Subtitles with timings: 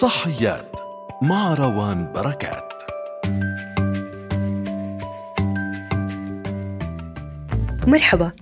[0.00, 0.76] صحيات
[1.22, 2.72] مع روان بركات.
[7.86, 8.32] مرحبا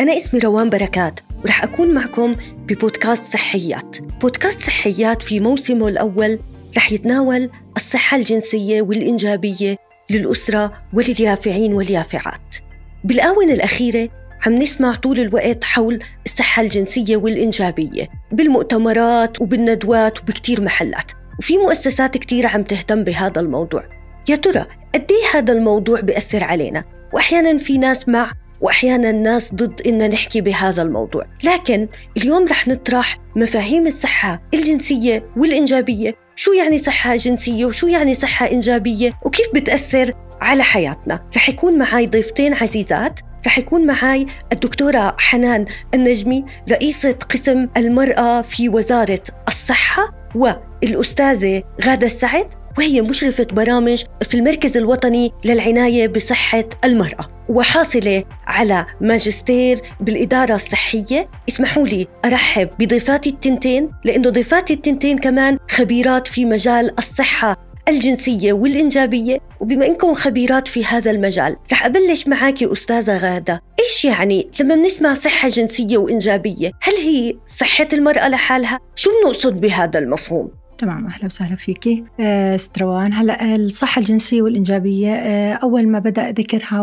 [0.00, 2.36] أنا اسمي روان بركات ورح أكون معكم
[2.68, 4.00] ببودكاست صحيات.
[4.20, 6.38] بودكاست صحيات في موسمه الأول
[6.76, 9.76] رح يتناول الصحة الجنسية والإنجابية
[10.10, 12.56] للأسرة ولليافعين واليافعات
[13.04, 14.08] بالآونة الأخيرة
[14.46, 21.12] عم نسمع طول الوقت حول الصحة الجنسية والإنجابية بالمؤتمرات وبالندوات وبكتير محلات.
[21.38, 23.84] وفي مؤسسات كتير عم تهتم بهذا الموضوع.
[24.28, 30.10] يا ترى قد هذا الموضوع بيأثر علينا؟ وأحيانا في ناس مع واحيانا الناس ضد ان
[30.10, 37.64] نحكي بهذا الموضوع، لكن اليوم رح نطرح مفاهيم الصحة الجنسية والإنجابية، شو يعني صحة جنسية
[37.66, 43.86] وشو يعني صحة إنجابية وكيف بتأثر على حياتنا، رح يكون معي ضيفتين عزيزات رح يكون
[43.86, 53.44] معي الدكتورة حنان النجمي رئيسة قسم المرأة في وزارة الصحة والأستاذة غادة السعد وهي مشرفة
[53.44, 62.68] برامج في المركز الوطني للعناية بصحة المرأة وحاصلة على ماجستير بالإدارة الصحية اسمحوا لي أرحب
[62.78, 70.68] بضيفاتي التنتين لأنه ضيفاتي التنتين كمان خبيرات في مجال الصحة الجنسية والإنجابية وبما أنكم خبيرات
[70.68, 76.70] في هذا المجال رح أبلش معك أستاذة غادة إيش يعني لما بنسمع صحة جنسية وإنجابية
[76.82, 82.04] هل هي صحة المرأة لحالها؟ شو بنقصد بهذا المفهوم؟ تمام أهلا وسهلا فيكي.
[82.20, 86.82] آه ستروان هلا الصحة الجنسية والإنجابية آه أول ما بدأ ذكرها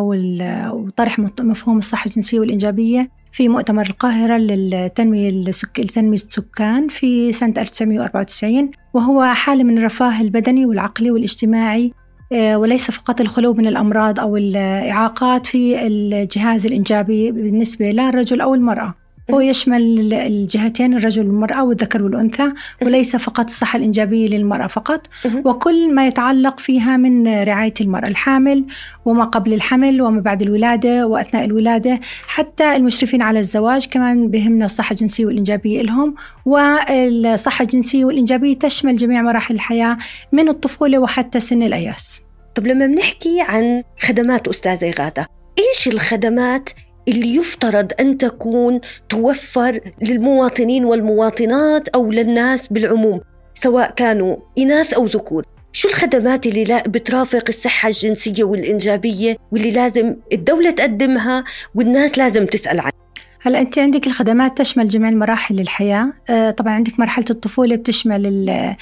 [0.69, 9.23] وطرح مفهوم الصحة الجنسية والإنجابية في مؤتمر القاهرة للتنمية لتنمية السكان في سنة 1994 وهو
[9.23, 11.93] حالة من الرفاه البدني والعقلي والاجتماعي
[12.33, 18.93] آه، وليس فقط الخلو من الأمراض أو الإعاقات في الجهاز الإنجابي بالنسبة للرجل أو المرأة.
[19.31, 25.07] هو يشمل الجهتين الرجل والمرأة والذكر والأنثى وليس فقط الصحة الإنجابية للمرأة فقط.
[25.45, 28.65] وكل ما يتعلق فيها من رعاية المرأة الحامل
[29.05, 34.93] وما قبل الحمل وما بعد الولادة وأثناء الولادة حتى المشرفين على الزواج كمان بهمنا الصحة
[34.93, 36.15] الجنسية والإنجابية لهم.
[36.45, 39.97] والصحة الجنسية والإنجابية تشمل جميع مراحل الحياة
[40.31, 42.21] من الطفولة وحتى سن الأياس.
[42.55, 45.27] طب لما بنحكي عن خدمات أستاذة غادة
[45.59, 46.69] إيش الخدمات
[47.07, 53.21] اللي يفترض أن تكون توفر للمواطنين والمواطنات أو للناس بالعموم
[53.53, 55.43] سواء كانوا إناث أو ذكور.
[55.71, 61.43] شو الخدمات اللي لا بترافق الصحة الجنسية والإنجابية واللي لازم الدولة تقدمها
[61.75, 63.02] والناس لازم تسأل عنها؟
[63.45, 66.13] هلا انت عندك الخدمات تشمل جميع مراحل الحياة.
[66.29, 68.73] آه، طبعا عندك مرحلة الطفولة بتشمل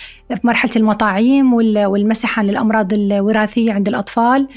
[0.43, 4.47] مرحلة المطاعيم والمسح عن الأمراض الوراثية عند الأطفال.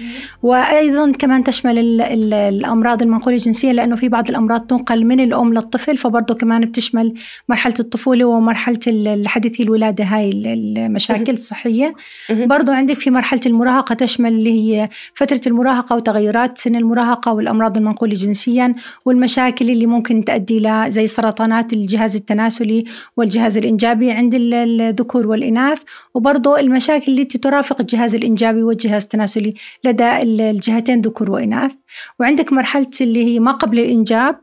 [0.42, 2.02] وأيضا كمان تشمل
[2.34, 7.14] الأمراض المنقولة الجنسيه لأنه في بعض الأمراض تنقل من الأم للطفل فبرضه كمان بتشمل
[7.48, 10.04] مرحلة الطفولة ومرحلة الحديثي الولادة.
[10.04, 11.94] هاي المشاكل الصحية.
[12.30, 18.14] برضه عندك في مرحلة المراهقة تشمل اللي هي فترة المراهقة وتغيرات سن المراهقة والأمراض المنقولة
[18.14, 22.84] جنسيا والمشاكل اللي ممكن تؤدي إلى زي سرطانات الجهاز التناسلي
[23.16, 25.82] والجهاز الإنجابي عند الذكور والإناث
[26.14, 29.54] وبرضه المشاكل التي ترافق الجهاز الإنجابي والجهاز التناسلي
[29.84, 31.72] لدى الجهتين ذكور وإناث.
[32.20, 34.36] وعندك مرحلة اللي هي ما قبل الإنجاب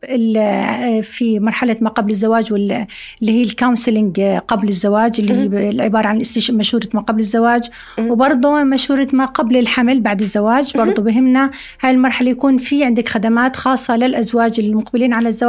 [1.04, 2.88] في مرحلة ما قبل الزواج اللي
[3.22, 7.70] هي الكونسلنج قبل الزواج اللي هي عبارة عن مشورة ما قبل الزواج.
[8.00, 11.52] وبرضه مشورة ما قبل الحمل بعد الزواج برضه بهمنا.
[11.82, 15.41] هاي المرحلة يكون في عندك خدمات خاصة للأزواج المقبلين على الزواج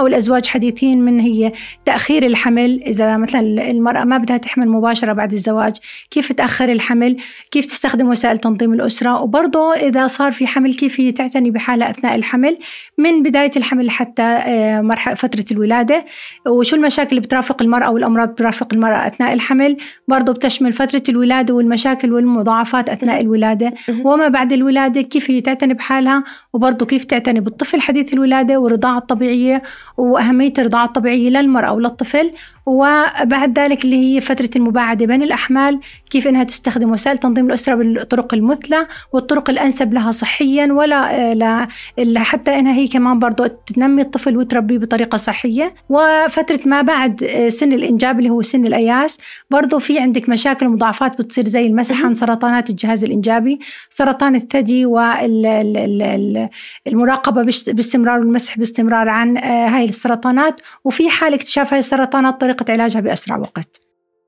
[0.00, 1.52] أو الأزواج حديثين من هي
[1.84, 2.82] تأخير الحمل.
[2.86, 5.76] إذا مثلا المرأة ما بدها تحمل مباشرة بعد الزواج
[6.10, 7.16] كيف تأخر الحمل؟
[7.50, 12.14] كيف تستخدم وسائل تنظيم الأسرة؟ وبرضه إذا صار في حمل كيف هي تعتني بحالة أثناء
[12.14, 12.58] الحمل؟
[12.98, 16.04] من بداية الحمل حتى آه، مرحلة فترة الولادة.
[16.46, 19.76] وشو المشاكل اللي بترافق المرأة والأمراض بترافق المرأة أثناء الحمل؟
[20.08, 23.74] برضه بتشمل فترة الولادة والمشاكل والمضاعفات أثناء الولادة.
[24.04, 29.33] وما بعد الولادة كيف هي تعتني بحالها؟ وبرضه كيف تعتني بالطفل حديث الولادة والرضاعة الطبيعية
[29.96, 32.32] وأهمية الرضاعة الطبيعية للمرأة وللطفل.
[32.66, 35.80] وبعد ذلك اللي هي فترة المباعدة بين الأحمال
[36.10, 41.34] كيف إنها تستخدم وسائل تنظيم الأسرة بالطرق المثلى والطرق الأنسب لها صحيا ولا
[41.98, 45.74] لا حتى إنها هي كمان برضو تنمي الطفل وتربيه بطريقة صحية.
[45.88, 49.18] وفترة ما بعد سن الإنجاب اللي هو سن الأياس
[49.50, 53.58] برضو في عندك مشاكل ومضاعفات بتصير زي المسح عن سرطانات الجهاز الإنجابي.
[53.88, 60.60] سرطان الثدي والمراقبة باستمرار والمسح باستمرار عن آه، هاي السرطانات.
[60.84, 63.80] وفي حال اكتشاف هاي السرطانات طريقة علاجها بأسرع وقت.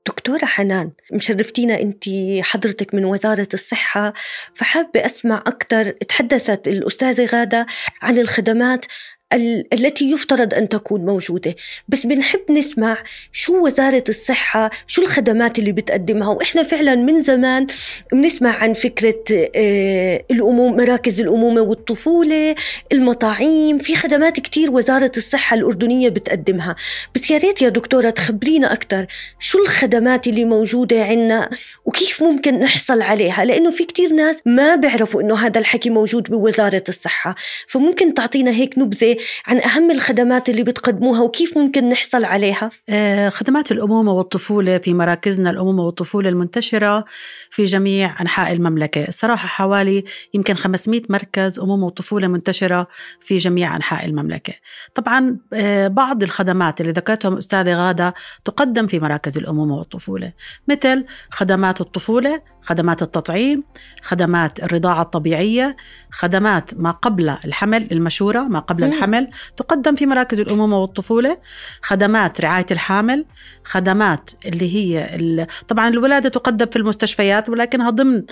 [0.07, 2.03] دكتورة حنان مشرفتينا أنت
[2.41, 4.13] حضرتك من وزارة الصحة
[4.53, 7.65] فحابة أسمع أكثر تحدثت الأستاذة غادة
[8.01, 8.85] عن الخدمات.
[8.85, 8.91] ال-
[9.33, 11.55] التي يفترض أن تكون موجودة.
[11.87, 12.97] بس بنحب نسمع
[13.31, 16.27] شو وزارة الصحة شو الخدمات اللي بتقدمها.
[16.29, 17.67] وإحنا فعلا من زمان
[18.11, 19.23] بنسمع عن فكرة
[19.55, 22.55] آه، الأموم مراكز الأمومة والطفولة
[22.91, 23.77] المطاعيم.
[23.77, 26.75] في خدمات كتير وزارة الصحة الأردنية بتقدمها.
[27.15, 29.05] بس يا ريت يا دكتورة تخبرينا أكثر
[29.39, 31.49] شو الخدمات اللي موجودة عنا
[31.87, 36.83] وكيف ممكن نحصل عليها؟ لأنه في كتير ناس ما بيعرفوا إنه هذا الحكي موجود بوزارة
[36.89, 37.35] الصحة.
[37.67, 39.17] فممكن تعطينا هيك نبذة
[39.47, 45.49] عن أهم الخدمات اللي بتقدموها وكيف ممكن نحصل عليها؟ آه، خدمات الأمومة والطفولة في مراكزنا
[45.49, 47.05] الأمومة والطفولة المنتشرة
[47.51, 49.07] في جميع أنحاء المملكة.
[49.07, 52.87] الصراحة حوالي يمكن 500 مركز أمومة وطفولة منتشرة
[53.21, 54.53] في جميع أنحاء المملكة.
[54.95, 58.13] طبعا آه، بعض الخدمات اللي ذكرتهم أستاذة غادة
[58.45, 60.33] تقدم في مراكز الأمومة والطفولة
[60.67, 63.63] مثل خدمات الطفولة خدمات التطعيم
[64.01, 65.75] خدمات الرضاعة الطبيعية
[66.11, 68.93] خدمات ما قبل الحمل المشورة ما قبل مم.
[68.93, 71.37] الحمل تقدم في مراكز الأمومة والطفولة
[71.81, 73.25] خدمات رعاية الحامل
[73.63, 78.23] خدمات اللي هي ال- طبعا الولادة تقدم في المستشفيات ولكنها ضمن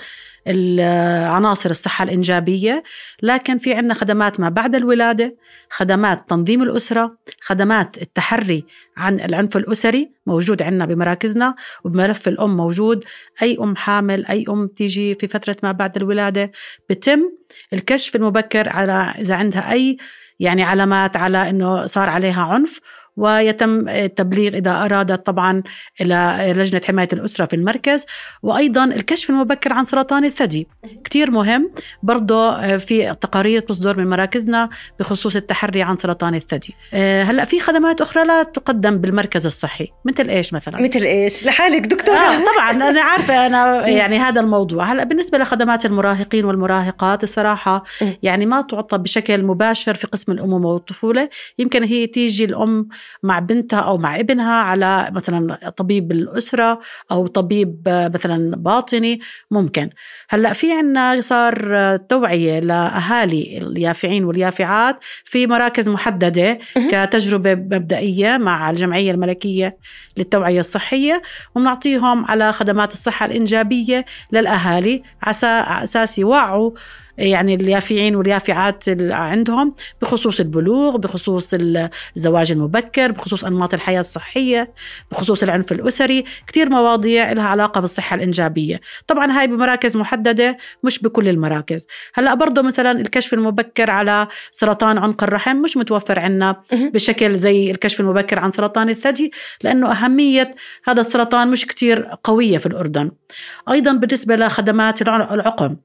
[1.26, 2.82] عناصر الصحة الإنجابية.
[3.22, 5.36] لكن في عنا خدمات ما بعد الولادة
[5.70, 8.64] خدمات تنظيم الأسرة خدمات التحري
[8.96, 11.54] عن العنف الأسري موجود عنا بمراكزنا
[11.84, 13.04] وبملف الأم موجود.
[13.42, 16.50] أي أم حامل أي أم تيجي في فترة ما بعد الولادة
[16.90, 17.22] بتم
[17.72, 19.96] الكشف المبكر على إذا عندها أي
[20.40, 22.80] يعني علامات على أنه صار عليها عنف.
[23.16, 25.62] ويتم التبليغ إذا أرادت طبعا
[26.00, 28.06] إلى لجنة حماية الأسرة في المركز
[28.42, 30.68] وأيضا الكشف المبكر عن سرطان الثدي.
[31.04, 31.70] كتير مهم
[32.02, 34.68] برضه في تقارير تصدر من مراكزنا
[35.00, 36.74] بخصوص التحري عن سرطان الثدي.
[36.94, 41.86] آه، هلأ في خدمات أخرى لا تقدم بالمركز الصحي مثل إيش مثلا؟ مثل إيش؟ لحالك
[41.86, 42.16] دكتورة.
[42.16, 44.84] آه طبعا أنا عارفة أنا يعني هذا الموضوع.
[44.84, 48.12] هلأ بالنسبة لخدمات المراهقين والمراهقات الصراحة م.
[48.22, 51.28] يعني ما تعطى بشكل مباشر في قسم الامومه والطفولة.
[51.58, 52.88] يمكن هي تيجي الأم
[53.22, 56.80] مع بنتها أو مع ابنها على مثلا طبيب الأسرة
[57.10, 57.82] أو طبيب
[58.14, 59.20] مثلا باطني
[59.50, 59.90] ممكن
[60.28, 66.58] هلأ في عنا صار توعية لأهالي اليافعين واليافعات في مراكز محددة.
[66.90, 69.76] كتجربة مبدئية مع الجمعية الملكية
[70.16, 71.22] للتوعية الصحية
[71.54, 76.70] وبنعطيهم على خدمات الصحة الإنجابية للأهالي عسى على أساس يوعوا
[77.18, 81.54] يعني اليافعين واليافعات عندهم بخصوص البلوغ بخصوص
[82.16, 84.74] الزواج المبكر بخصوص أنماط الحياة الصحية
[85.10, 91.28] بخصوص العنف الأسري كتير مواضيع لها علاقة بالصحة الإنجابية طبعا هاي بمراكز محددة مش بكل
[91.28, 96.62] المراكز هلأ برضه مثلا الكشف المبكر على سرطان عنق الرحم مش متوفر عنا.
[96.72, 100.54] بشكل زي الكشف المبكر عن سرطان الثدي لأنه أهمية
[100.84, 103.10] هذا السرطان مش كتير قوية في الأردن
[103.70, 105.76] أيضا بالنسبة لخدمات الع- العقم.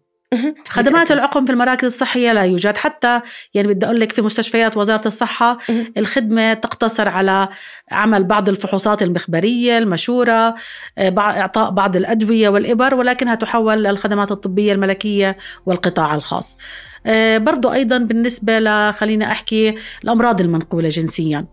[0.69, 2.77] خدمات العقم في المراكز الصحية لا يوجد.
[2.77, 3.21] حتى
[3.53, 5.93] يعني بدي أقول لك في مستشفيات وزارة الصحة مهم.
[5.97, 7.49] الخدمة تقتصر على
[7.91, 10.55] عمل بعض الفحوصات المخبرية المشورة
[10.97, 16.57] آه، إعطاء بعض الأدوية والإبر ولكنها تحول للخدمات الطبية الملكية والقطاع الخاص.
[17.37, 21.45] برضو أيضا بالنسبة ل خلينا أحكي الأمراض المنقولة جنسيا.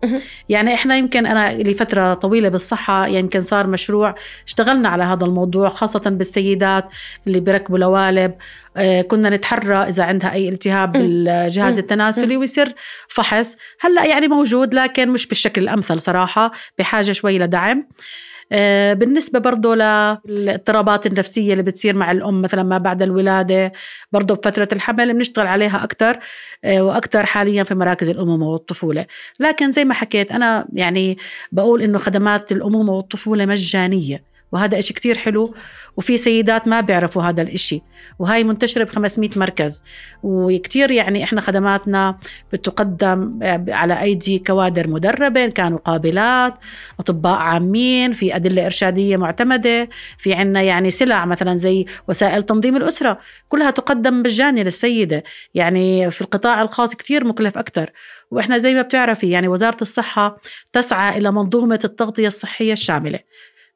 [0.49, 4.15] يعني إحنا يمكن أنا لي فترة طويلة بالصحة يمكن صار مشروع
[4.47, 6.85] اشتغلنا على هذا الموضوع خاصة بالسيدات
[7.27, 8.35] اللي بيركبوا لوالب
[8.77, 10.93] آه، كنا نتحرى إذا عندها أي التهاب.
[10.93, 11.79] بالجهاز.
[11.79, 12.75] التناسلي ويصير
[13.09, 17.85] فحص هلأ يعني موجود لكن مش بالشكل الأمثل صراحة بحاجة شوي لدعم آه،
[18.95, 23.73] بالنسبة برضو للاضطرابات النفسية اللي بتصير مع الأم مثلا ما بعد الولادة
[24.12, 26.19] برضو بفترة الحمل بنشتغل عليها أكثر
[26.67, 29.07] وأكثر حاليا في مراكز الأمومة والطفولة.
[29.40, 31.19] لكن زي ما حكيت أنا يعني
[31.52, 34.38] بقول إنه خدمات الأمومة والطفولة مجانية.
[34.52, 35.55] وهذا إشي كتير حلو
[35.97, 37.83] وفي سيدات ما بيعرفوا هذا الإشي.
[38.19, 39.83] وهاي منتشرة ب 500 مركز.
[40.23, 42.17] وكتير يعني إحنا خدماتنا
[42.52, 43.38] بتقدم
[43.69, 46.55] على أيدي كوادر مدربة إن كانوا قابلات
[47.00, 49.88] أطباء عامين في أدلة إرشادية معتمدة
[50.19, 53.19] في عنا يعني سلع مثلا زي وسائل تنظيم الأسرة.
[53.49, 55.25] كلها تقدم مجاني للسيدة.
[55.55, 57.90] يعني في القطاع الخاص كتير مكلف أكثر
[58.31, 60.37] وإحنا زي ما بتعرفي يعني وزارة الصحة
[60.73, 63.19] تسعى إلى منظومة التغطية الصحية الشاملة.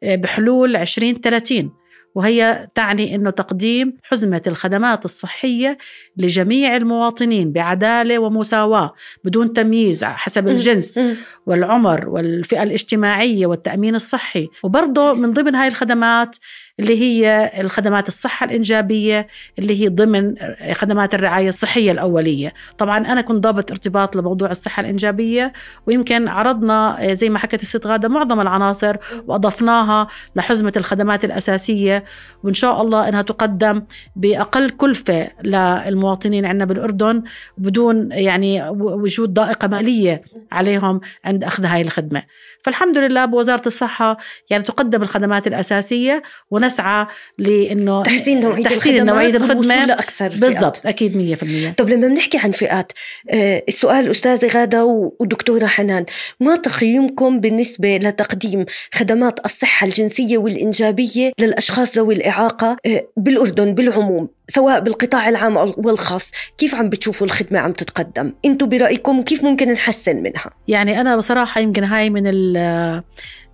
[0.02, 1.73] بحلول 2030
[2.14, 5.78] وهي تعني إنه تقديم حزمة الخدمات الصحية
[6.16, 8.94] لجميع المواطنين بعدالة ومساواة
[9.25, 11.00] بدون تمييز حسب الجنس
[11.47, 14.49] والعمر والفئة الاجتماعية والتأمين الصحي.
[14.62, 16.37] وبرضه من ضمن هاي الخدمات
[16.81, 19.26] اللي هي الخدمات الصحة الإنجابية
[19.59, 20.35] اللي هي ضمن
[20.73, 22.52] خدمات الرعاية الصحية الأولية.
[22.79, 25.52] طبعا أنا كنت ضابط ارتباط لموضوع الصحة الإنجابية
[25.87, 32.05] ويمكن عرضنا زي ما حكت الست غادة معظم العناصر وأضفناها لحزمة الخدمات الأساسية.
[32.45, 33.83] وإن شاء الله أنها تقدم
[34.17, 37.23] بأقل كلفة للمواطنين عندنا بالأردن
[37.59, 40.21] بدون يعني وجود ضائقة مالية
[40.52, 42.23] عليهم عند أخذ هاي الخدمة.
[42.62, 44.17] فالحمد لله بوزارة الصحة
[44.50, 46.23] يعني تقدم الخدمات الأساسية
[46.62, 47.07] ونسعى
[47.38, 50.40] لأنه تحسين نوعية تحسين الخدمات والوصول لأكثر فئات.
[50.40, 51.37] بالضبط أكيد
[51.73, 52.92] 100% طب لما بنحكي عن فئات
[53.31, 54.85] آه، السؤال أستاذة غادة
[55.21, 56.04] ودكتورة حنان
[56.40, 58.64] ما تقييمكم بالنسبة لتقديم
[58.95, 66.31] خدمات الصحة الجنسية والإنجابية للأشخاص ذوي الإعاقة آه، بالأردن بالعموم؟ سواء بالقطاع العام أو والخاص
[66.59, 71.61] كيف عم بتشوفوا الخدمة عم تتقدم؟ أنتم برأيكم كيف ممكن نحسن منها؟ يعني أنا بصراحة
[71.61, 73.03] يمكن هاي من ال-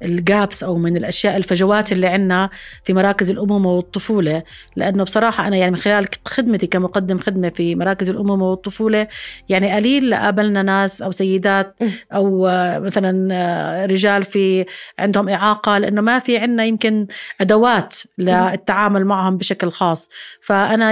[0.02, 2.50] الجابس أو من الأشياء الفجوات اللي عندنا
[2.84, 4.42] في مراكز الامومه والطفولة
[4.76, 9.06] لأنه بصراحة أنا يعني من خلال خدمتي كمقدم خدمة في مراكز الامومه والطفولة
[9.48, 11.76] يعني قليل قابلنا ناس أو سيدات
[12.12, 14.64] آه، مثلا رجال في
[14.98, 17.06] عندهم إعاقة لأنه ما في عندنا يمكن
[17.40, 20.08] أدوات للتعامل معهم بشكل خاص.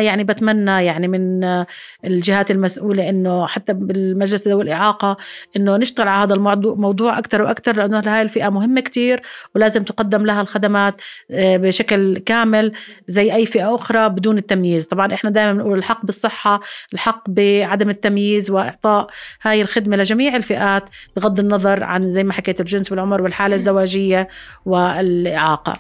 [0.00, 1.44] يعني بتمنى يعني من
[2.04, 5.16] الجهات المسؤولة إنه حتى بالمجلس ذوي الإعاقة
[5.56, 9.22] إنه نشتغل على هذا الموضوع موضوع أكثر وأكثر لأنه هاي الفئة مهمة كتير
[9.54, 11.00] ولازم تقدم لها الخدمات
[11.30, 12.72] آه، بشكل كامل
[13.08, 14.86] زي أي فئة أخرى بدون التمييز.
[14.86, 16.60] طبعا إحنا دائما بنقول الحق بالصحة
[16.92, 19.06] الحق بعدم التمييز وإعطاء
[19.42, 20.84] هاي الخدمة لجميع الفئات
[21.16, 24.28] بغض النظر عن زي ما حكيت الجنس والعمر والحالة الزواجية
[24.66, 25.78] والإعاقة.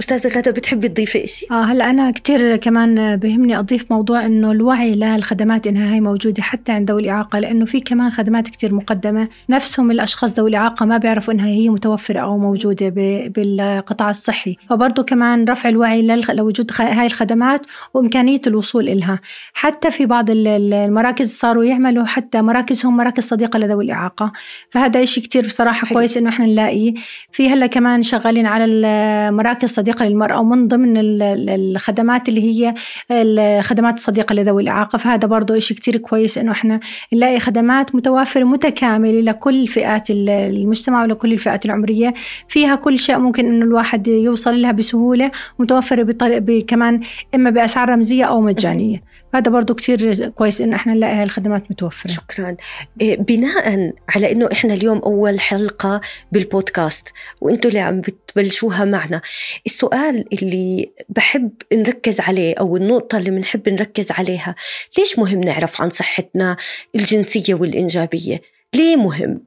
[0.00, 4.92] أستاذة غادة بتحبي تضيفي شيء؟ آه هلا أنا كتير كمان بهمني أضيف موضوع إنه الوعي
[4.94, 9.28] للخدمات إنها هي موجودة حتى عند ذوي الإعاقة لأنه في كمان خدمات كتير مقدمة.
[9.50, 14.56] نفسهم الأشخاص ذوي الإعاقة ما بيعرفوا إنها هي متوفرة أو موجودة ب- بالقطاع الصحي.
[14.70, 17.60] فبرضه كمان رفع الوعي لوجود هاي الخدمات
[17.94, 19.20] وإمكانية الوصول إلها.
[19.54, 24.32] حتى في بعض ال- ال- المراكز صاروا يعملوا حتى مراكزهم مراكز صديقة لذوي الإعاقة.
[24.70, 25.98] فهذا إشي كتير بصراحة حلو.
[25.98, 26.94] كويس إنه إحنا نلاقيه
[27.32, 32.74] في هلا كمان شغالين على المراكز صديقة للمرأة ومن ضمن ال- ال- الخدمات اللي هي
[33.10, 34.96] الخدمات الصديقة لذوي الإعاقة.
[34.98, 36.80] فهذا برضه إشي كتير كويس إنه إحنا
[37.14, 42.14] نلاقي خدمات متوافرة متكاملة لكل فئات ال- المجتمع ولكل الفئات العمرية.
[42.48, 47.00] فيها كل شيء ممكن إنه الواحد يوصل لها بسهولة متوفرة بطريقة كمان
[47.34, 49.02] إما بأسعار رمزية أو مجانية.
[49.32, 52.10] فهذا برضه كتير كويس إنه إحنا نلاقي هاي الخدمات متوفرة.
[52.10, 52.56] شكرا.
[53.00, 56.00] إيه، بناء على إنه إحنا اليوم أول حلقة
[56.32, 57.08] بالبودكاست
[57.40, 59.20] وأنتم اللي عم بتبلشوها معنا.
[59.66, 64.54] السؤال اللي بحب نركز عليه أو النقطة اللي بنحب نركز عليها
[64.98, 66.56] ليش مهم نعرف عن صحتنا
[66.94, 68.40] الجنسية والإنجابية؟
[68.74, 69.40] ليه مهم؟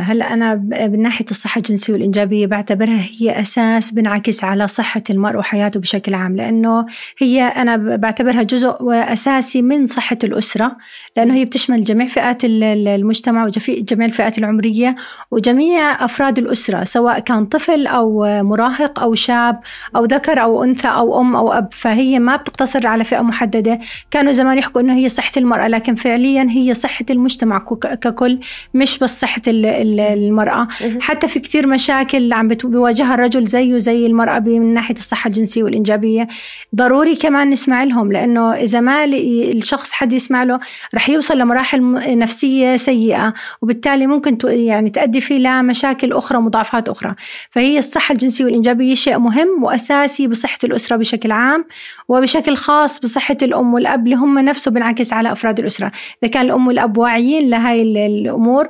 [0.00, 5.38] هلا أنا ب- من ناحية الصحة الجنسية والإنجابية بعتبرها هي أساس بنعكس على صحة المرء
[5.38, 6.86] وحياته بشكل عام لأنه
[7.18, 10.76] هي أنا ب- بعتبرها جزء اساسي من صحة الأسرة
[11.16, 14.96] لأنه هي بتشمل جميع فئات ال- ال- المجتمع وجميع الفئات العمرية
[15.30, 19.60] وجميع أفراد الأسرة سواء كان طفل أو مراهق أو شاب
[19.96, 23.78] أو ذكر أو أنثى أو أم أو أب فهي ما بتقتصر على فئة محددة.
[24.10, 28.40] كانوا زمان يحكوا إنه هي صحة المرأة لكن فعليا هي صحة المجتمع كك- ككل
[28.74, 30.68] مش بس صحة ال- المرأة.
[31.00, 35.62] حتى في كثير مشاكل عم بيواجهها الرجل زيه زي المرأة ب- من ناحية الصحة الجنسية
[35.62, 36.28] والإنجابية.
[36.74, 40.60] ضروري كمان نسمع لهم لأنه إذا ما الشخص حد يسمع له
[40.94, 41.80] رح يوصل لمراحل
[42.18, 47.14] نفسية سيئة وبالتالي ممكن يعني تؤدي فيه لمشاكل أخرى ومضاعفات أخرى.
[47.50, 51.64] فهي الصحة الجنسية والإنجابية شيء مهم وأساسي بصحة الأسرة بشكل عام
[52.08, 55.92] وبشكل خاص بصحة الأم والأب اللي هم نفسه بنعكس على أفراد الأسرة.
[56.22, 58.68] إذا كان الأم والأب واعيين لهاي ال- الأمور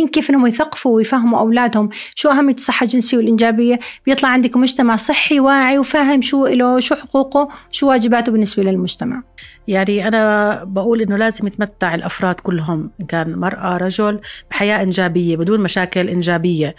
[0.00, 5.40] واعيين كيف إنهم يثقفوا ويفهموا أولادهم؟ شو اهميه الصحة الجنسية والإنجابية؟ بيطلع عندك مجتمع صحي
[5.40, 9.22] واعي وفاهم شو له شو حقوقه شو واجباته بالنسبة للمجتمع.
[9.70, 15.60] يعني أنا بقول إنه لازم يتمتع الأفراد كلهم إن كان مرأة رجل بحياة إنجابية بدون
[15.60, 16.74] مشاكل إنجابية.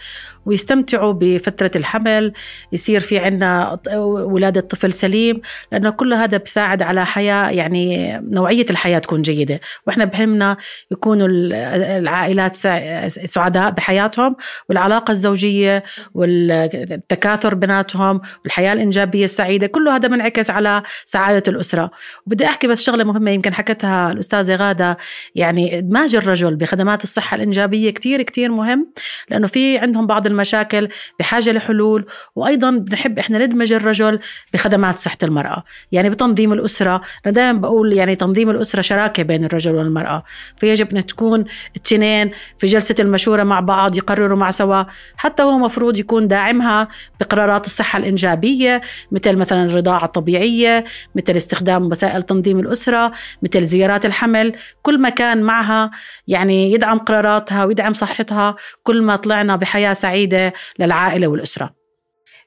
[0.46, 2.34] ويستمتعوا بفترة الحمل
[2.72, 9.00] يصير في عنا ولادة طفل سليم لأنه كل هذا بيساعد على حياة يعني نوعية الحياة
[9.00, 9.60] تكون جيدة.
[9.88, 10.58] وإحنا بهمنا
[10.92, 11.54] يكونوا ال-
[12.02, 14.36] العائلات سع- سعداء بحياتهم
[14.70, 15.84] والعلاقة الزوجية
[16.14, 21.92] والتكاثر بيناتهم والحياة الإنجابية السعيدة كله هذا منعكس على سعادة الأسرة.
[22.28, 24.98] وبدي أحكي بس بس شغله مهمة يمكن حكتها الأستاذة غادة.
[25.36, 28.88] يعني ادماج الرجل بخدمات الصحة الإنجابية كتير كتير مهم
[29.30, 30.88] لأنه في عندهم بعض المشاكل
[31.20, 34.20] بحاجة لحلول وأيضا بنحب إحنا ندمج الرجل
[34.54, 35.64] بخدمات صحة المرأة.
[35.92, 40.24] يعني بتنظيم الأسرة أنا دائما بقول يعني تنظيم الأسرة شراكة بين الرجل والمرأة.
[40.58, 41.46] فيجب ان تكون
[41.76, 44.84] التنين في جلسة المشورة مع بعض يقرروا مع سوا.
[45.18, 46.88] حتى هو مفروض يكون داعمها
[47.20, 50.84] بقرارات الصحة الإنجابية مثل مثلا الرضاعة الطبيعية
[51.16, 53.12] مثل استخدام وسائل تنظيم الأسرة
[53.42, 55.92] مثل زيارات الحمل كل ما كان معها
[56.28, 61.76] يعني يدعم قراراتها ويدعم صحتها كل ما طلعنا بحياة سعيدة للعائلة والأسرة.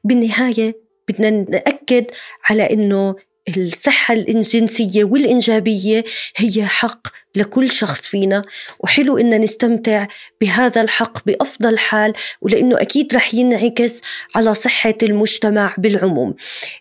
[0.04, 2.04] بالنهاية بدنا نأكد
[2.50, 3.14] على إنه
[3.48, 6.04] الصحة الجنسية والإنجابية
[6.36, 8.42] هي حق لكل شخص فينا
[8.80, 10.06] وحلو إن نستمتع
[10.40, 14.00] بهذا الحق بأفضل حال ولأنه أكيد رح ينعكس
[14.34, 16.34] على صحة المجتمع بالعموم.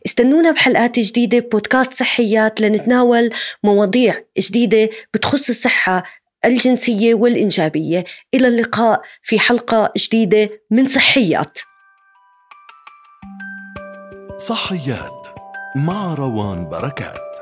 [0.05, 3.29] استنونا بحلقات جديدة بودكاست صحيات لنتناول
[3.63, 6.03] مواضيع جديدة بتخص الصحة
[6.45, 8.03] الجنسية والإنجابية.
[8.33, 11.59] إلى اللقاء في حلقة جديدة من صحيات.
[14.37, 15.22] صحيات.
[15.75, 17.32] مع روان بركات.